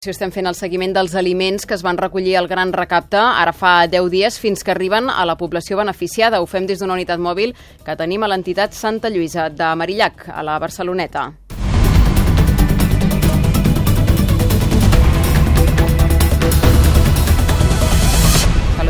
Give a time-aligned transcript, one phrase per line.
[0.00, 3.52] Si estem fent el seguiment dels aliments que es van recollir al Gran Recapte ara
[3.52, 6.40] fa 10 dies fins que arriben a la població beneficiada.
[6.40, 7.52] Ho fem des d'una unitat mòbil
[7.84, 11.28] que tenim a l'entitat Santa Lluïsa de Marillac, a la Barceloneta.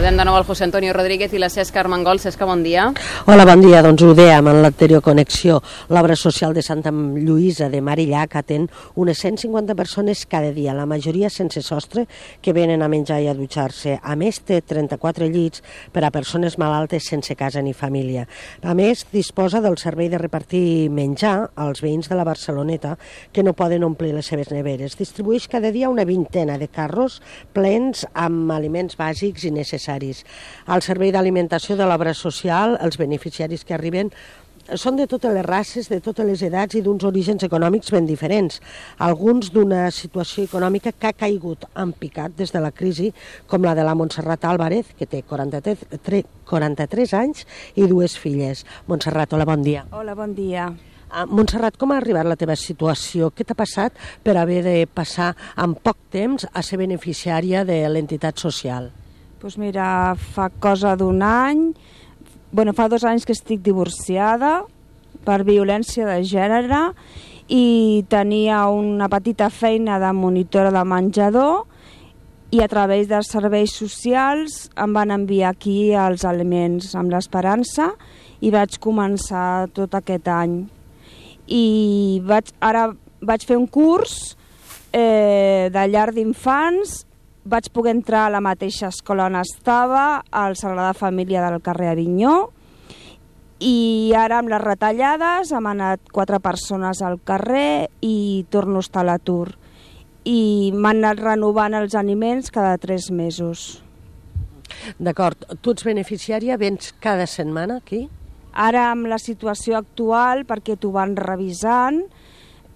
[0.01, 2.17] Saludem de nou el José Antonio Rodríguez i la Cesca Armengol.
[2.23, 2.87] Cesca, bon dia.
[3.29, 3.83] Hola, bon dia.
[3.85, 5.59] Doncs ho dèiem en l'anterior connexió.
[5.93, 8.65] L'obra social de Santa Lluïsa de Marillac atén
[8.97, 12.07] unes 150 persones cada dia, la majoria sense sostre,
[12.41, 13.99] que venen a menjar i a dutxar-se.
[14.01, 15.61] A més, té 34 llits
[15.93, 18.25] per a persones malaltes sense casa ni família.
[18.65, 22.95] A més, disposa del servei de repartir menjar als veïns de la Barceloneta
[23.37, 24.97] que no poden omplir les seves neveres.
[24.97, 27.21] Distribueix cada dia una vintena de carros
[27.53, 30.25] plens amb aliments bàsics i necessaris necessaris.
[30.67, 34.11] Al servei d'alimentació de l'obra social, els beneficiaris que arriben
[34.77, 38.61] són de totes les races, de totes les edats i d'uns orígens econòmics ben diferents.
[38.99, 43.13] Alguns d'una situació econòmica que ha caigut en picat des de la crisi,
[43.49, 48.63] com la de la Montserrat Álvarez, que té 43, 43 anys i dues filles.
[48.87, 49.89] Montserrat, hola, bon dia.
[49.91, 50.71] Hola, bon dia.
[51.11, 53.33] Uh, Montserrat, com ha arribat la teva situació?
[53.35, 58.39] Què t'ha passat per haver de passar en poc temps a ser beneficiària de l'entitat
[58.39, 58.93] social?
[59.41, 61.73] Pues mira, fa cosa d'un any,
[62.53, 64.67] bueno, fa dos anys que estic divorciada
[65.25, 66.91] per violència de gènere
[67.51, 71.65] i tenia una petita feina de monitora de menjador
[72.53, 77.93] i a través dels serveis socials em van enviar aquí els aliments amb l'esperança
[78.45, 80.65] i vaig començar tot aquest any.
[81.47, 82.91] I vaig, ara
[83.25, 84.37] vaig fer un curs
[84.93, 87.05] eh, de llar d'infants
[87.45, 92.51] vaig poder entrar a la mateixa escola on estava, al Sagrada Família del carrer Avinyó,
[93.61, 99.05] i ara amb les retallades hem anat quatre persones al carrer i torno a estar
[99.05, 99.53] a l'atur.
[100.25, 103.83] I m'han anat renovant els aliments cada tres mesos.
[104.99, 105.45] D'acord.
[105.61, 108.07] Tu ets beneficiària, vens cada setmana aquí?
[108.53, 112.01] Ara amb la situació actual, perquè t'ho van revisant,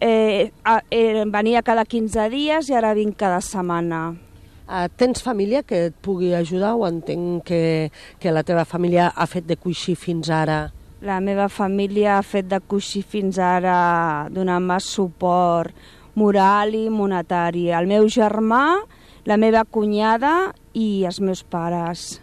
[0.01, 0.53] eh,
[0.91, 4.24] eh, venia cada 15 dies i ara vinc cada setmana.
[4.65, 9.27] Uh, tens família que et pugui ajudar o entenc que, que la teva família ha
[9.29, 10.71] fet de coixí fins ara?
[11.05, 15.75] La meva família ha fet de coixí fins ara donant-me suport
[16.17, 17.69] moral i monetari.
[17.77, 18.79] El meu germà,
[19.29, 22.23] la meva cunyada i els meus pares.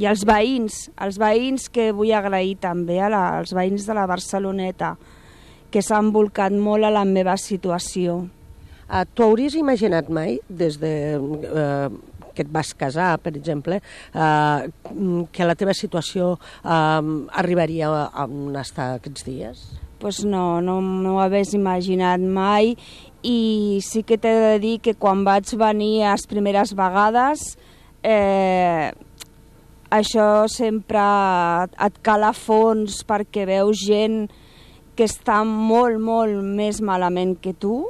[0.00, 4.06] I els veïns, els veïns que vull agrair també, a la, als veïns de la
[4.08, 4.94] Barceloneta,
[5.68, 8.22] que s'han volcat molt a la meva situació.
[8.88, 11.88] Uh, tu hauries imaginat mai, des de uh,
[12.34, 13.80] que et vas casar, per exemple,
[14.14, 17.00] uh, que la teva situació uh,
[17.32, 19.64] arribaria a on està aquests dies?
[20.02, 22.74] Pues no, no m'ho hagués imaginat mai
[23.24, 27.54] i sí que t'he de dir que quan vaig venir les primeres vegades
[28.04, 28.92] eh,
[29.94, 31.00] això sempre
[31.86, 34.26] et cala fons perquè veus gent
[34.94, 37.86] que està molt, molt més malament que tu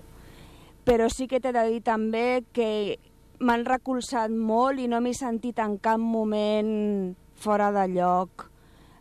[0.85, 2.99] però sí que t'he de dir també que
[3.41, 8.47] m'han recolzat molt i no m'he sentit en cap moment fora de lloc,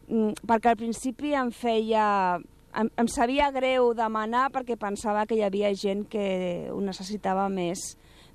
[0.07, 2.39] mm, perquè al principi em feia...
[2.73, 7.91] Em, em sabia greu demanar perquè pensava que hi havia gent que ho necessitava més,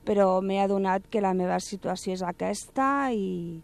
[0.07, 3.59] però m'he adonat que la meva situació és aquesta i,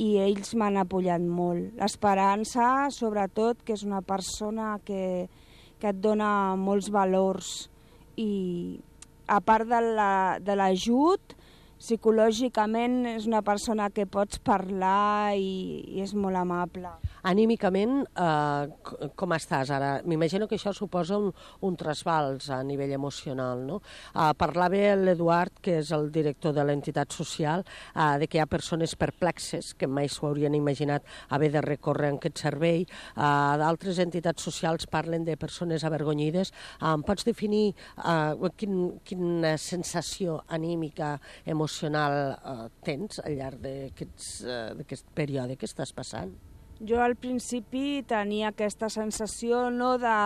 [0.00, 1.74] i ells m'han apoyat molt.
[1.76, 5.28] L'esperança, sobretot, que és una persona que,
[5.76, 7.68] que et dona molts valors
[8.16, 8.80] i,
[9.30, 11.39] a part de l'ajut, la,
[11.80, 16.92] psicològicament és una persona que pots parlar i, i és molt amable.
[17.26, 19.90] Anímicament, eh, com estàs ara?
[20.04, 21.30] M'imagino que això suposa un,
[21.64, 23.80] un trasbals a nivell emocional, no?
[24.12, 27.64] Eh, parlava l'Eduard, que és el director de l'entitat social,
[27.94, 32.12] eh, de que hi ha persones perplexes que mai s'ho haurien imaginat haver de recórrer
[32.12, 32.84] en aquest servei.
[32.84, 36.52] Eh, D'altres entitats socials parlen de persones avergonyides.
[36.52, 44.46] Eh, em pots definir eh, quin, quina sensació anímica, emocional eh, tens al llarg d'aquest
[44.46, 46.32] eh, període que estàs passant?
[46.80, 50.16] Jo al principi tenia aquesta sensació no de,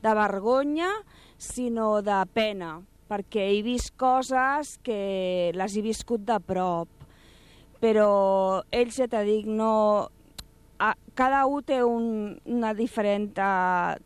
[0.00, 0.88] de vergonya,
[1.36, 2.78] sinó de pena,
[3.10, 6.88] perquè he vist coses que les he viscut de prop.
[7.84, 8.08] Però
[8.72, 10.08] ells, ja t'he dit, no...
[10.80, 13.36] A, cada un té un, una diferent...
[13.36, 14.00] Uh,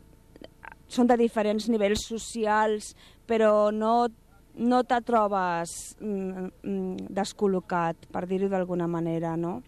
[0.89, 2.93] són de diferents nivells socials,
[3.29, 4.09] però no,
[4.55, 9.59] no te trobes mm, mm, descol·locat, per dir-ho d'alguna manera, no?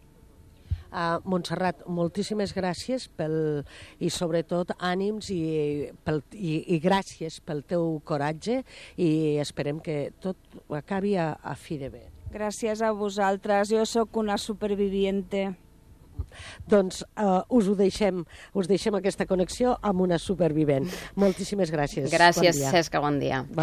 [0.92, 3.64] Uh, Montserrat, moltíssimes gràcies pel,
[4.04, 8.58] i sobretot ànims i, pel, i, i gràcies pel teu coratge
[9.00, 10.36] i esperem que tot
[10.76, 12.04] acabi a, a fi de bé.
[12.32, 15.54] Gràcies a vosaltres, jo sóc una superviviente.
[16.70, 20.88] Doncs uh, us ho deixem, us deixem aquesta connexió amb una supervivent.
[21.20, 22.12] Moltíssimes gràcies.
[22.12, 22.72] Gràcies, bon dia.
[22.76, 23.44] Cesca, bon dia.